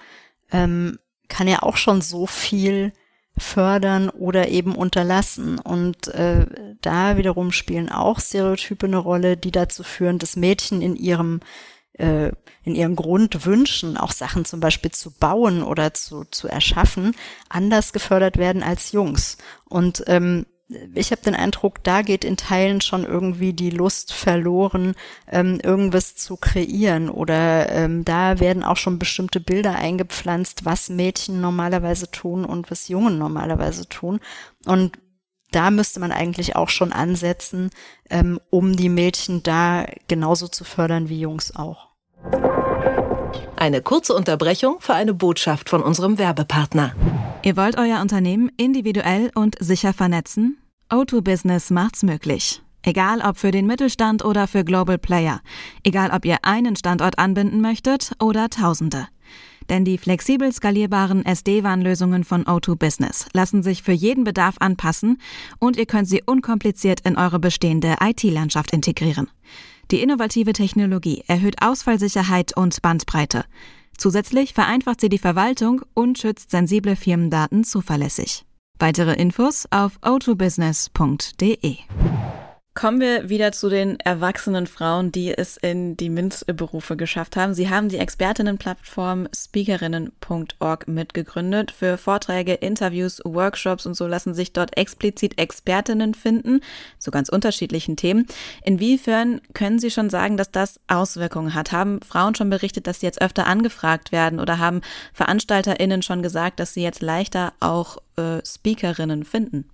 ähm, 0.52 1.00
kann 1.30 1.48
ja 1.48 1.64
auch 1.64 1.78
schon 1.78 2.02
so 2.02 2.26
viel 2.26 2.92
fördern 3.38 4.10
oder 4.10 4.50
eben 4.50 4.76
unterlassen. 4.76 5.60
Und 5.60 6.10
äh, 6.10 6.46
da 6.82 7.18
wiederum 7.18 7.52
spielen 7.52 7.90
auch 7.90 8.20
Stereotype 8.20 8.86
eine 8.86 8.98
Rolle, 8.98 9.38
die 9.38 9.52
dazu 9.52 9.84
führen, 9.84 10.20
dass 10.20 10.36
Mädchen 10.36 10.82
in 10.82 10.96
ihrem 10.96 11.40
äh, 12.00 12.32
in 12.64 12.76
ihren 12.76 12.96
Grundwünschen, 12.96 13.98
auch 13.98 14.12
Sachen 14.12 14.46
zum 14.46 14.60
Beispiel 14.60 14.92
zu 14.92 15.12
bauen 15.12 15.64
oder 15.64 15.94
zu, 15.94 16.26
zu 16.26 16.48
erschaffen, 16.48 17.16
anders 17.50 17.94
gefördert 17.94 18.38
werden 18.38 18.64
als 18.64 18.92
Jungs. 18.92 19.38
Und 19.66 20.04
ähm, 20.08 20.46
ich 20.94 21.12
habe 21.12 21.22
den 21.22 21.36
Eindruck, 21.36 21.84
da 21.84 22.04
geht 22.04 22.24
in 22.24 22.38
Teilen 22.38 22.80
schon 22.82 23.04
irgendwie 23.04 23.54
die 23.54 23.72
Lust 23.72 24.14
verloren, 24.14 24.94
ähm, 25.28 25.60
irgendwas 25.64 26.16
zu 26.16 26.38
kreieren. 26.38 27.10
Oder 27.10 27.72
ähm, 27.72 28.06
da 28.06 28.40
werden 28.40 28.64
auch 28.64 28.78
schon 28.78 29.00
bestimmte 29.00 29.40
Bilder 29.40 29.76
eingepflanzt, 29.76 30.66
was 30.66 30.90
Mädchen 30.90 31.42
normalerweise 31.42 32.12
tun 32.12 32.46
und 32.46 32.70
was 32.70 32.88
Jungen 32.88 33.18
normalerweise 33.18 33.90
tun. 33.90 34.20
Und 34.66 35.00
da 35.52 35.72
müsste 35.72 36.00
man 36.00 36.12
eigentlich 36.12 36.56
auch 36.56 36.70
schon 36.70 36.94
ansetzen, 36.94 37.72
ähm, 38.12 38.40
um 38.52 38.76
die 38.76 38.90
Mädchen 38.90 39.42
da 39.42 39.88
genauso 40.08 40.48
zu 40.48 40.64
fördern 40.64 41.10
wie 41.10 41.20
Jungs 41.20 41.56
auch. 41.56 41.89
Eine 43.60 43.82
kurze 43.82 44.14
Unterbrechung 44.14 44.78
für 44.80 44.94
eine 44.94 45.14
Botschaft 45.14 45.68
von 45.68 45.84
unserem 45.84 46.18
Werbepartner. 46.18 46.96
Ihr 47.44 47.58
wollt 47.58 47.78
euer 47.78 48.00
Unternehmen 48.00 48.50
individuell 48.56 49.32
und 49.36 49.58
sicher 49.60 49.92
vernetzen? 49.92 50.58
O2 50.90 51.20
Business 51.20 51.70
macht's 51.70 52.04
möglich. 52.04 52.62
Egal 52.84 53.20
ob 53.20 53.38
für 53.38 53.52
den 53.52 53.68
Mittelstand 53.68 54.24
oder 54.24 54.48
für 54.48 54.64
Global 54.64 54.98
Player. 54.98 55.42
Egal 55.84 56.12
ob 56.12 56.24
ihr 56.24 56.38
einen 56.44 56.78
Standort 56.78 57.20
anbinden 57.20 57.60
möchtet 57.60 58.14
oder 58.22 58.50
Tausende. 58.50 59.10
Denn 59.68 59.84
die 59.84 59.98
flexibel 59.98 60.54
skalierbaren 60.54 61.26
SD-WAN-Lösungen 61.26 62.24
von 62.24 62.46
O2 62.46 62.78
Business 62.78 63.26
lassen 63.34 63.62
sich 63.62 63.84
für 63.84 63.92
jeden 63.92 64.24
Bedarf 64.24 64.56
anpassen 64.62 65.18
und 65.60 65.76
ihr 65.76 65.86
könnt 65.86 66.08
sie 66.08 66.24
unkompliziert 66.26 67.02
in 67.02 67.18
eure 67.18 67.40
bestehende 67.40 67.98
IT-Landschaft 68.02 68.72
integrieren. 68.72 69.30
Die 69.92 70.02
innovative 70.02 70.54
Technologie 70.54 71.24
erhöht 71.28 71.62
Ausfallsicherheit 71.62 72.56
und 72.56 72.82
Bandbreite. 72.82 73.46
Zusätzlich 73.98 74.54
vereinfacht 74.54 75.02
sie 75.02 75.10
die 75.10 75.18
Verwaltung 75.18 75.82
und 75.94 76.20
schützt 76.20 76.52
sensible 76.52 76.96
Firmendaten 76.96 77.64
zuverlässig. 77.64 78.46
Weitere 78.78 79.14
Infos 79.14 79.66
auf 79.72 80.00
o2business.de. 80.02 81.78
Kommen 82.80 83.02
wir 83.02 83.28
wieder 83.28 83.52
zu 83.52 83.68
den 83.68 84.00
erwachsenen 84.00 84.66
Frauen, 84.66 85.12
die 85.12 85.38
es 85.38 85.58
in 85.58 85.98
die 85.98 86.10
MINT-Berufe 86.10 86.96
geschafft 86.96 87.36
haben. 87.36 87.54
Sie 87.54 87.70
haben 87.70 87.90
die 87.90 87.98
Expertinnenplattform 87.98 89.28
speakerinnen.org 89.36 90.88
mitgegründet. 90.88 91.72
Für 91.72 91.98
Vorträge, 91.98 92.54
Interviews, 92.54 93.20
Workshops 93.26 93.86
und 93.86 93.96
so 93.96 94.08
lassen 94.08 94.34
sich 94.34 94.54
dort 94.54 94.78
explizit 94.78 95.38
Expertinnen 95.38 96.14
finden, 96.14 96.62
zu 97.00 97.12
ganz 97.12 97.28
unterschiedlichen 97.28 97.98
Themen. 97.98 98.28
Inwiefern 98.64 99.42
können 99.54 99.80
Sie 99.80 99.92
schon 99.92 100.10
sagen, 100.10 100.38
dass 100.38 100.50
das 100.50 100.80
Auswirkungen 100.88 101.56
hat? 101.56 101.74
Haben 101.74 102.00
Frauen 102.02 102.34
schon 102.34 102.50
berichtet, 102.50 102.88
dass 102.88 103.02
sie 103.02 103.08
jetzt 103.08 103.22
öfter 103.22 103.46
angefragt 103.46 104.14
werden 104.14 104.40
oder 104.40 104.58
haben 104.58 104.80
VeranstalterInnen 105.12 106.02
schon 106.02 106.24
gesagt, 106.24 106.62
dass 106.62 106.76
sie 106.76 106.84
jetzt 106.84 107.02
leichter 107.02 107.52
auch 107.60 107.98
äh, 108.16 108.40
Speakerinnen 108.46 109.26
finden? 109.26 109.70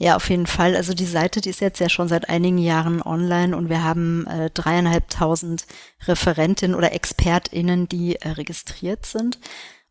Ja, 0.00 0.14
auf 0.14 0.30
jeden 0.30 0.46
Fall. 0.46 0.76
Also 0.76 0.94
die 0.94 1.04
Seite, 1.04 1.40
die 1.40 1.50
ist 1.50 1.60
jetzt 1.60 1.80
ja 1.80 1.88
schon 1.88 2.06
seit 2.06 2.28
einigen 2.28 2.58
Jahren 2.58 3.02
online 3.02 3.56
und 3.56 3.68
wir 3.68 3.82
haben 3.82 4.28
äh, 4.28 4.48
dreieinhalbtausend 4.48 5.66
Referentinnen 6.06 6.76
oder 6.76 6.92
ExpertInnen, 6.92 7.88
die 7.88 8.14
äh, 8.14 8.28
registriert 8.30 9.04
sind. 9.06 9.40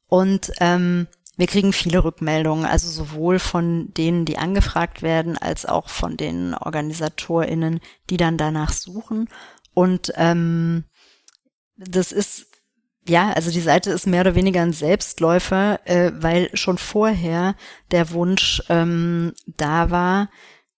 Und 0.07 0.53
ähm, 0.61 1.07
wir 1.35 1.47
kriegen 1.47 1.73
viele 1.73 2.05
Rückmeldungen, 2.05 2.65
also 2.65 2.89
sowohl 2.89 3.37
von 3.37 3.93
denen, 3.93 4.23
die 4.23 4.37
angefragt 4.37 5.01
werden, 5.01 5.37
als 5.37 5.65
auch 5.65 5.89
von 5.89 6.15
den 6.15 6.53
OrganisatorInnen, 6.53 7.81
die 8.09 8.17
dann 8.17 8.37
danach 8.37 8.71
suchen. 8.71 9.27
Und 9.73 10.13
ähm, 10.15 10.85
das 11.75 12.13
ist 12.13 12.47
ja, 13.07 13.31
also 13.31 13.51
die 13.51 13.61
Seite 13.61 13.91
ist 13.91 14.07
mehr 14.07 14.21
oder 14.21 14.35
weniger 14.35 14.61
ein 14.61 14.73
Selbstläufer, 14.73 15.79
äh, 15.85 16.11
weil 16.15 16.49
schon 16.55 16.77
vorher 16.77 17.55
der 17.91 18.11
Wunsch 18.11 18.61
ähm, 18.69 19.33
da 19.45 19.89
war, 19.89 20.29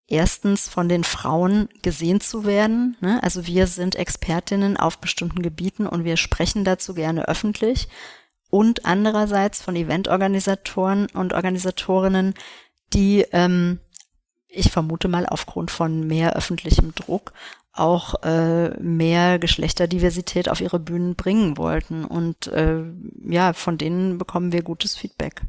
erstens 0.08 0.68
von 0.68 0.90
den 0.90 1.04
Frauen 1.04 1.70
gesehen 1.82 2.20
zu 2.22 2.46
werden. 2.46 2.98
Ne? 3.00 3.22
Also 3.22 3.46
wir 3.46 3.68
sind 3.68 3.96
Expertinnen 3.96 4.78
auf 4.78 4.98
bestimmten 4.98 5.42
Gebieten 5.42 5.88
und 5.88 6.04
wir 6.04 6.18
sprechen 6.18 6.64
dazu 6.64 6.94
gerne 6.94 7.28
öffentlich. 7.28 7.88
Und 8.50 8.86
andererseits 8.86 9.62
von 9.62 9.76
Eventorganisatoren 9.76 11.08
und 11.14 11.34
Organisatorinnen, 11.34 12.34
die 12.94 13.26
ähm, 13.32 13.80
ich 14.50 14.72
vermute 14.72 15.08
mal 15.08 15.28
aufgrund 15.28 15.70
von 15.70 16.08
mehr 16.08 16.36
öffentlichem 16.36 16.94
Druck 16.96 17.34
auch 17.80 18.22
äh, 18.24 18.70
mehr 18.82 19.40
Geschlechterdiversität 19.40 20.50
auf 20.50 20.62
ihre 20.62 20.80
Bühnen 20.80 21.16
bringen 21.16 21.58
wollten. 21.58 22.06
Und 22.06 22.48
äh, 22.48 22.84
ja, 23.24 23.54
von 23.54 23.78
denen 23.78 24.18
bekommen 24.18 24.52
wir 24.52 24.62
gutes 24.64 24.96
Feedback. 24.96 25.42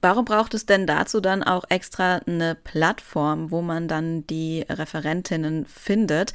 Warum 0.00 0.24
braucht 0.24 0.54
es 0.54 0.66
denn 0.66 0.86
dazu 0.86 1.20
dann 1.20 1.42
auch 1.42 1.64
extra 1.68 2.16
eine 2.26 2.54
Plattform, 2.54 3.50
wo 3.50 3.62
man 3.62 3.88
dann 3.88 4.26
die 4.26 4.64
Referentinnen 4.68 5.64
findet? 5.64 6.32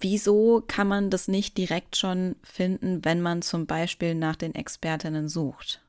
Wieso 0.00 0.62
kann 0.66 0.88
man 0.88 1.10
das 1.10 1.28
nicht 1.28 1.58
direkt 1.58 1.96
schon 1.96 2.36
finden, 2.42 3.04
wenn 3.04 3.20
man 3.20 3.42
zum 3.42 3.66
Beispiel 3.66 4.14
nach 4.14 4.36
den 4.36 4.54
Expertinnen 4.54 5.28
sucht? 5.28 5.80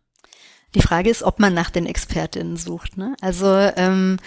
Die 0.75 0.81
Frage 0.81 1.09
ist, 1.09 1.23
ob 1.23 1.39
man 1.39 1.53
nach 1.53 1.69
den 1.69 1.85
Expertinnen 1.85 2.57
sucht. 2.57 2.97
Ne? 2.97 3.15
Also 3.21 3.47
ähm, 3.47 4.17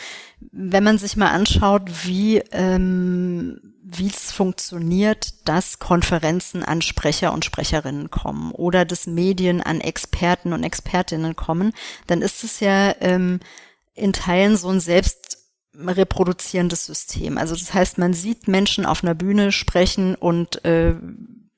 wenn 0.52 0.84
man 0.84 0.99
sich 0.99 1.16
mal 1.16 1.30
anschaut, 1.30 1.82
wie 2.04 2.38
ähm, 2.50 3.69
wie 3.92 4.09
es 4.09 4.32
funktioniert, 4.32 5.49
dass 5.49 5.78
Konferenzen 5.78 6.64
an 6.64 6.82
Sprecher 6.82 7.32
und 7.32 7.44
Sprecherinnen 7.44 8.11
kommen 8.11 8.52
oder 8.52 8.85
dass 8.85 9.06
Medien 9.06 9.61
an 9.61 9.80
Experten 9.80 10.52
und 10.52 10.62
Expertinnen 10.62 11.37
kommen, 11.37 11.73
dann 12.06 12.23
ist 12.23 12.44
es 12.44 12.61
ja 12.61 12.94
ähm, 13.00 13.40
in 13.94 14.12
Teilen 14.12 14.56
so 14.56 14.68
ein 14.68 14.80
selbst 14.80 15.38
reproduzierendes 15.75 16.87
System. 16.87 17.38
Also 17.38 17.54
das 17.54 17.73
heißt, 17.73 17.99
man 17.99 18.12
sieht 18.12 18.49
Menschen 18.49 18.87
auf 18.87 19.02
einer 19.02 19.14
Bühne 19.14 19.52
sprechen 19.52 20.14
und 20.14 20.64
äh, 20.64 20.94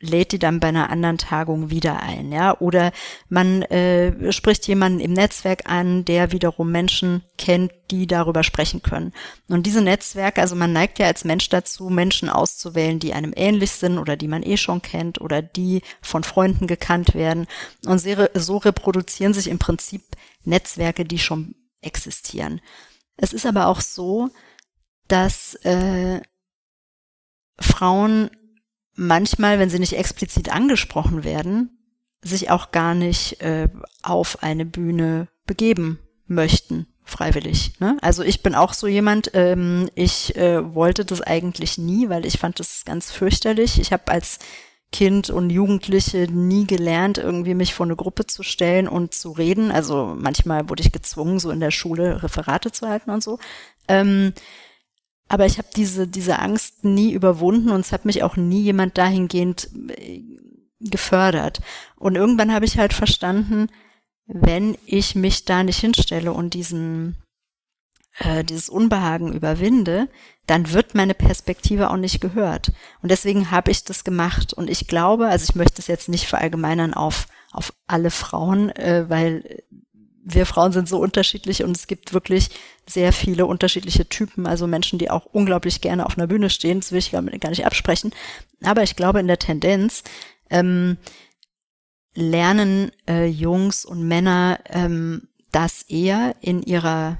lädt 0.03 0.33
die 0.33 0.39
dann 0.39 0.61
bei 0.61 0.69
einer 0.69 0.91
anderen 0.91 1.17
Tagung 1.17 1.71
wieder 1.71 2.03
ein, 2.03 2.33
ja, 2.33 2.59
oder 2.61 2.93
man 3.29 3.63
äh, 3.63 4.33
spricht 4.33 4.67
jemanden 4.67 5.01
im 5.01 5.13
Netzwerk 5.13 5.71
an, 5.71 6.05
der 6.05 6.33
wiederum 6.33 6.71
Menschen 6.71 7.23
kennt, 7.39 7.73
die 7.91 8.07
darüber 8.07 8.43
sprechen 8.43 8.83
können. 8.83 9.13
Und 9.49 9.65
diese 9.65 9.81
Netzwerke, 9.81 10.41
also 10.41 10.57
man 10.57 10.73
neigt 10.73 10.99
ja 10.99 11.07
als 11.07 11.25
Mensch 11.25 11.49
dazu, 11.49 11.89
Menschen 11.89 12.29
auszuwählen, 12.29 12.99
die 12.99 13.15
einem 13.15 13.33
ähnlich 13.37 13.71
sind 13.71 13.99
oder 13.99 14.17
die 14.17 14.29
man 14.29 14.43
eh 14.43 14.57
schon 14.57 14.83
kennt 14.83 15.21
oder 15.21 15.41
die 15.41 15.83
von 16.01 16.25
Freunden 16.25 16.67
gekannt 16.67 17.15
werden. 17.15 17.47
Und 17.87 18.03
so 18.35 18.57
reproduzieren 18.57 19.35
sich 19.35 19.49
im 19.49 19.59
Prinzip 19.59 20.03
Netzwerke, 20.45 21.05
die 21.05 21.19
schon 21.19 21.55
existieren. 21.81 22.61
Es 23.17 23.33
ist 23.33 23.47
aber 23.47 23.69
auch 23.69 23.81
so, 23.81 24.31
dass 25.07 25.55
äh, 25.65 26.21
Frauen 27.61 28.31
manchmal, 29.07 29.59
wenn 29.59 29.71
sie 29.71 29.79
nicht 29.79 29.97
explizit 29.97 30.53
angesprochen 30.53 31.25
werden, 31.25 31.71
sich 32.23 32.51
auch 32.51 32.71
gar 32.71 32.95
nicht 32.95 33.41
äh, 33.41 33.69
auf 34.03 34.43
eine 34.43 34.65
Bühne 34.65 35.29
begeben 35.47 35.99
möchten, 36.27 36.87
freiwillig. 37.05 37.73
Ne? 37.81 37.99
Also 38.01 38.23
ich 38.23 38.43
bin 38.43 38.55
auch 38.55 38.73
so 38.73 38.87
jemand, 38.87 39.33
ähm, 39.35 39.89
ich 39.95 40.37
äh, 40.37 40.75
wollte 40.75 41.05
das 41.05 41.21
eigentlich 41.21 41.79
nie, 41.79 42.09
weil 42.09 42.25
ich 42.25 42.39
fand 42.39 42.61
das 42.61 42.85
ganz 42.85 43.11
fürchterlich. 43.11 43.81
Ich 43.81 43.93
habe 43.93 44.11
als 44.11 44.39
Kind 44.93 45.31
und 45.31 45.51
Jugendliche 45.51 46.31
nie 46.31 46.67
gelernt, 46.67 47.19
irgendwie 47.19 47.55
mich 47.55 47.75
vor 47.75 47.87
eine 47.87 47.97
Gruppe 47.97 48.27
zu 48.27 48.43
stellen 48.43 48.87
und 48.87 49.15
zu 49.15 49.33
reden. 49.33 49.73
Also 49.73 50.15
manchmal 50.17 50.69
wurde 50.69 50.83
ich 50.83 50.93
gezwungen, 50.93 51.39
so 51.39 51.51
in 51.51 51.61
der 51.61 51.71
Schule 51.71 52.23
Referate 52.23 52.71
zu 52.71 52.89
halten 52.89 53.11
und 53.11 53.23
so. 53.23 53.39
Ähm, 53.89 54.33
aber 55.33 55.47
ich 55.47 55.57
habe 55.57 55.69
diese, 55.75 56.07
diese 56.07 56.41
Angst 56.41 56.85
nie 56.85 57.13
überwunden 57.13 57.71
und 57.71 57.81
es 57.81 57.91
hat 57.91 58.05
mich 58.05 58.23
auch 58.23 58.37
nie 58.37 58.61
jemand 58.61 58.99
dahingehend 58.99 59.71
äh, 59.89 60.23
gefördert. 60.79 61.63
Und 61.97 62.17
irgendwann 62.17 62.53
habe 62.53 62.67
ich 62.67 62.77
halt 62.77 62.93
verstanden, 62.93 63.69
wenn 64.27 64.77
ich 64.85 65.15
mich 65.15 65.47
da 65.47 65.63
nicht 65.63 65.79
hinstelle 65.79 66.35
und 66.35 66.53
diesen, 66.53 67.17
äh, 68.19 68.45
dieses 68.45 68.69
Unbehagen 68.69 69.33
überwinde, 69.33 70.11
dann 70.47 70.71
wird 70.71 70.95
meine 70.95 71.15
Perspektive 71.15 71.89
auch 71.89 71.97
nicht 71.97 72.21
gehört. 72.21 72.71
Und 73.01 73.11
deswegen 73.11 73.51
habe 73.51 73.71
ich 73.71 73.85
das 73.85 74.05
gemacht. 74.05 74.53
Und 74.53 74.69
ich 74.69 74.87
glaube, 74.87 75.29
also 75.29 75.47
ich 75.49 75.55
möchte 75.55 75.81
es 75.81 75.87
jetzt 75.87 76.11
nicht 76.11 76.27
verallgemeinern 76.27 76.93
auf, 76.93 77.27
auf 77.53 77.73
alle 77.87 78.11
Frauen, 78.11 78.69
äh, 78.69 79.07
weil 79.09 79.63
wir 80.25 80.47
Frauen 80.47 80.73
sind 80.73 80.89
so 80.89 80.99
unterschiedlich 80.99 81.65
und 81.65 81.77
es 81.77 81.87
gibt 81.87 82.15
wirklich 82.15 82.51
sehr 82.89 83.13
viele 83.13 83.47
unterschiedliche 83.47 84.09
Typen, 84.09 84.47
also 84.47 84.67
Menschen, 84.67 84.99
die 84.99 85.11
auch 85.11 85.27
unglaublich 85.27 85.81
gerne 85.81 86.07
auf 86.07 86.17
einer 86.17 86.27
Bühne 86.27 86.51
stehen, 86.51 86.81
das 86.81 86.93
will 86.93 86.99
ich 86.99 87.11
gar 87.11 87.23
nicht 87.23 87.67
absprechen. 87.67 88.13
Aber 88.63 88.83
ich 88.83 88.97
glaube, 88.97 89.21
in 89.21 89.27
der 89.27 89.39
Tendenz 89.39 90.05
ähm, 90.51 90.97
lernen 92.15 92.93
äh, 93.09 93.27
Jungs 93.27 93.85
und 93.85 94.07
Männer 94.07 94.61
ähm, 94.69 95.29
das 95.51 95.83
eher 95.83 96.37
in 96.41 96.63
ihrer 96.63 97.19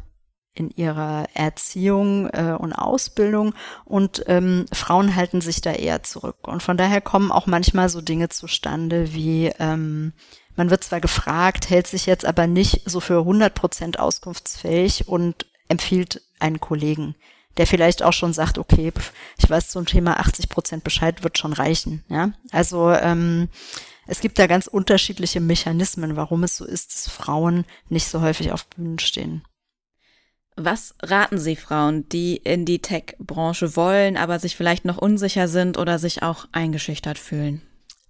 in 0.55 0.71
ihrer 0.71 1.25
Erziehung 1.33 2.29
äh, 2.29 2.55
und 2.59 2.75
Ausbildung 2.75 3.55
und 3.87 4.23
ähm, 4.27 4.67
Frauen 4.71 5.17
halten 5.17 5.41
sich 5.41 5.63
da 5.63 5.73
eher 5.73 6.03
zurück. 6.03 6.47
Und 6.47 6.63
von 6.63 6.77
daher 6.77 7.01
kommen 7.01 7.33
auch 7.33 7.47
manchmal 7.47 7.89
so 7.89 8.03
Dinge 8.03 8.29
zustande 8.29 9.15
wie 9.15 9.51
ähm, 9.59 10.13
man 10.57 10.71
wird 10.71 10.85
zwar 10.85 11.01
gefragt, 11.01 11.71
hält 11.71 11.87
sich 11.87 12.07
jetzt 12.07 12.25
aber 12.25 12.47
nicht 12.47 12.83
so 12.85 13.01
für 13.01 13.21
100 13.21 13.55
Prozent 13.55 13.99
auskunftsfähig 13.99 15.09
und 15.09 15.47
empfiehlt 15.69 16.23
einen 16.39 16.61
Kollegen, 16.61 17.15
der 17.57 17.67
vielleicht 17.67 18.03
auch 18.03 18.13
schon 18.13 18.33
sagt, 18.33 18.59
okay, 18.59 18.93
ich 19.39 19.49
weiß 19.49 19.71
zum 19.71 19.87
Thema 19.87 20.21
80 20.21 20.49
Prozent 20.49 20.85
Bescheid 20.85 21.23
wird 21.23 21.39
schon 21.39 21.53
reichen. 21.53 22.05
Ja, 22.09 22.33
also 22.51 22.91
ähm, 22.93 23.49
es 24.07 24.21
gibt 24.21 24.39
da 24.39 24.47
ganz 24.47 24.67
unterschiedliche 24.67 25.41
Mechanismen, 25.41 26.17
warum 26.17 26.45
es 26.45 26.57
so 26.57 26.65
ist, 26.65 26.93
dass 26.93 27.09
Frauen 27.09 27.65
nicht 27.89 28.09
so 28.09 28.21
häufig 28.21 28.53
auf 28.53 28.67
Bühnen 28.67 28.99
stehen. 28.99 29.43
Was 30.57 30.95
raten 31.03 31.39
Sie 31.39 31.57
Frauen, 31.57 32.07
die 32.11 32.37
in 32.37 32.67
die 32.67 32.81
Tech-Branche 32.81 33.75
wollen, 33.75 34.19
aber 34.19 34.39
sich 34.39 34.55
vielleicht 34.55 34.85
noch 34.85 34.99
unsicher 34.99 35.49
sind 35.49 35.79
oder 35.79 35.99
sich 35.99 36.23
auch 36.23 36.47
eingeschüchtert 36.53 37.19
fühlen? 37.19 37.63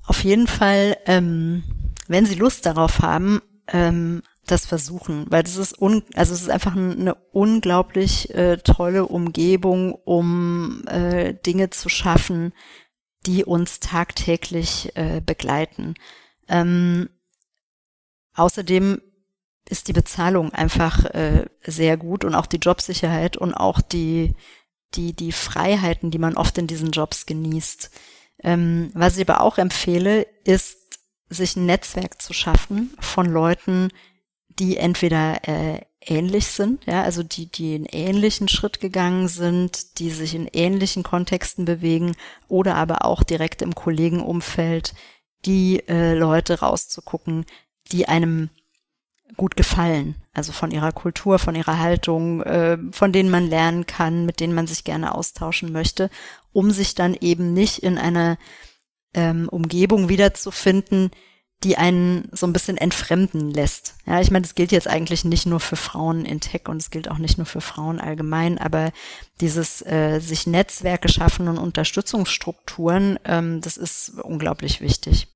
Auf 0.05 0.25
jeden 0.25 0.49
Fall, 0.49 0.97
ähm, 1.07 1.63
wenn 2.09 2.27
Sie 2.27 2.35
Lust 2.35 2.67
darauf 2.67 3.01
haben, 3.01 3.41
ähm, 3.69 4.23
das 4.47 4.67
versuchen, 4.67 5.27
weil 5.29 5.45
das 5.45 5.57
ist 5.57 5.81
un 5.81 6.03
also 6.15 6.35
es 6.35 6.43
ist 6.43 6.51
einfach 6.51 6.75
eine 6.75 7.15
unglaublich 7.33 8.35
äh, 8.35 8.57
tolle 8.59 9.07
Umgebung, 9.07 9.93
um 9.93 10.83
äh, 10.89 11.35
Dinge 11.35 11.71
zu 11.71 11.89
schaffen, 11.89 12.53
die 13.27 13.45
uns 13.45 13.79
tagtäglich 13.79 14.91
äh, 14.97 15.21
begleiten. 15.25 15.95
Ähm, 16.49 17.09
außerdem 18.35 19.01
ist 19.69 19.87
die 19.89 19.93
Bezahlung 19.93 20.53
einfach 20.53 21.05
äh, 21.07 21.47
sehr 21.65 21.97
gut 21.97 22.25
und 22.25 22.35
auch 22.35 22.47
die 22.47 22.57
Jobsicherheit 22.57 23.37
und 23.37 23.55
auch 23.55 23.81
die, 23.81 24.35
die, 24.95 25.15
die 25.15 25.33
Freiheiten, 25.33 26.11
die 26.11 26.19
man 26.19 26.37
oft 26.37 26.59
in 26.59 26.67
diesen 26.67 26.91
Jobs 26.91 27.27
genießt. 27.27 27.91
Ähm, 28.43 28.91
was 28.95 29.17
ich 29.17 29.29
aber 29.29 29.41
auch 29.41 29.59
empfehle, 29.59 30.27
ist, 30.45 30.79
sich 31.33 31.57
ein 31.57 31.67
Netzwerk 31.67 32.21
zu 32.21 32.33
schaffen 32.33 32.95
von 33.01 33.27
Leuten, 33.27 33.89
die 34.59 34.77
entweder 34.77 35.49
äh, 35.49 35.81
ähnlich 36.05 36.47
sind, 36.47 36.85
ja, 36.87 37.03
also 37.03 37.23
die, 37.23 37.47
die 37.47 37.75
einen 37.75 37.87
ähnlichen 37.87 38.49
Schritt 38.49 38.81
gegangen 38.81 39.29
sind, 39.29 39.99
die 39.99 40.11
sich 40.11 40.35
in 40.35 40.49
ähnlichen 40.53 41.03
Kontexten 41.03 41.65
bewegen 41.65 42.17
oder 42.49 42.75
aber 42.75 43.05
auch 43.05 43.23
direkt 43.23 43.63
im 43.63 43.75
Kollegenumfeld 43.75 44.95
die 45.45 45.87
äh, 45.89 46.15
Leute 46.15 46.61
rauszugucken, 46.61 47.47
die 47.91 48.09
einem 48.09 48.51
gut 49.37 49.57
gefallen. 49.57 50.17
Also 50.35 50.53
von 50.53 50.71
ihrer 50.71 50.93
Kultur, 50.93 51.39
von 51.39 51.55
ihrer 51.55 51.79
Haltung, 51.79 52.43
äh, 52.43 52.79
von 52.91 53.13
denen 53.13 53.31
man 53.31 53.49
lernen 53.49 53.87
kann, 53.87 54.27
mit 54.27 54.41
denen 54.41 54.55
man 54.55 54.67
sich 54.67 54.85
gerne 54.85 55.15
austauschen 55.15 55.73
möchte, 55.73 56.11
um 56.53 56.71
sich 56.71 56.95
dann 56.95 57.15
eben 57.15 57.53
nicht 57.53 57.79
in 57.79 57.99
einer 57.99 58.39
ähm, 59.15 59.49
Umgebung 59.49 60.09
wiederzufinden, 60.09 61.11
die 61.65 61.79
einen 61.79 62.29
so 62.33 62.47
ein 62.47 62.53
bisschen 62.53 62.77
entfremden 62.77 63.51
lässt. 63.51 63.95
Ja, 64.07 64.21
ich 64.21 64.31
meine, 64.31 64.43
das 64.43 64.55
gilt 64.55 64.73
jetzt 64.73 64.89
eigentlich 64.89 65.25
nicht 65.25 65.47
nur 65.47 65.61
für 65.61 65.77
Frauen 65.77 66.25
in 66.25 66.41
Tech 66.41 66.63
und 66.69 66.79
es 66.79 66.91
gilt 66.91 67.09
auch 67.09 67.19
nicht 67.19 67.39
nur 67.39 67.47
für 67.47 67.61
Frauen 67.61 68.01
allgemein, 68.01 68.59
aber 68.59 68.91
dieses 69.41 69.81
äh, 69.83 70.19
sich 70.21 70.47
Netzwerke 70.47 71.09
schaffen 71.09 71.49
und 71.49 71.59
Unterstützungsstrukturen, 71.59 73.19
ähm, 73.25 73.61
das 73.61 73.77
ist 73.77 74.15
unglaublich 74.23 74.81
wichtig. 74.81 75.29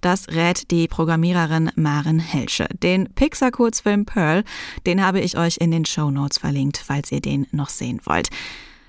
Das 0.00 0.28
rät 0.28 0.70
die 0.70 0.86
Programmiererin 0.86 1.72
Maren 1.76 2.18
Helsche. 2.18 2.68
Den 2.82 3.14
Pixar-Kurzfilm 3.14 4.04
Pearl, 4.04 4.44
den 4.84 5.02
habe 5.02 5.20
ich 5.20 5.38
euch 5.38 5.56
in 5.56 5.70
den 5.70 5.86
Show 5.86 6.10
Notes 6.10 6.36
verlinkt, 6.36 6.76
falls 6.76 7.10
ihr 7.10 7.22
den 7.22 7.46
noch 7.52 7.70
sehen 7.70 8.00
wollt. 8.04 8.28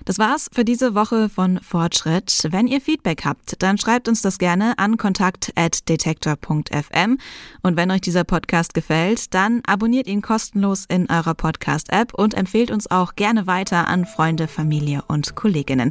Das 0.06 0.18
war's 0.20 0.48
für 0.52 0.64
diese 0.64 0.94
Woche 0.94 1.28
von 1.28 1.58
Fortschritt. 1.60 2.46
Wenn 2.50 2.68
ihr 2.68 2.80
Feedback 2.80 3.24
habt, 3.24 3.60
dann 3.60 3.76
schreibt 3.76 4.06
uns 4.08 4.22
das 4.22 4.38
gerne 4.38 4.78
an 4.78 4.98
kontakt@detektor.fm 4.98 7.18
und 7.62 7.76
wenn 7.76 7.90
euch 7.90 8.02
dieser 8.02 8.22
Podcast 8.22 8.72
gefällt, 8.72 9.34
dann 9.34 9.62
abonniert 9.66 10.06
ihn 10.06 10.22
kostenlos 10.22 10.84
in 10.86 11.10
eurer 11.10 11.34
Podcast-App 11.34 12.14
und 12.14 12.34
empfehlt 12.34 12.70
uns 12.70 12.88
auch 12.88 13.16
gerne 13.16 13.48
weiter 13.48 13.88
an 13.88 14.06
Freunde, 14.06 14.46
Familie 14.46 15.02
und 15.08 15.34
Kolleginnen. 15.34 15.90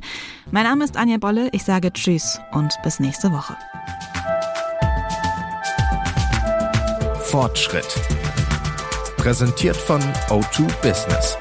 Mein 0.50 0.63
Name 0.63 0.86
ist 0.86 0.95
Anja 0.95 1.17
Bolle, 1.17 1.50
ich 1.51 1.65
sage 1.65 1.91
Tschüss 1.91 2.40
und 2.53 2.74
bis 2.83 3.01
nächste 3.01 3.33
Woche. 3.33 3.57
Fortschritt. 7.20 8.00
Präsentiert 9.18 9.75
von 9.75 10.01
O2 10.29 10.72
Business. 10.81 11.37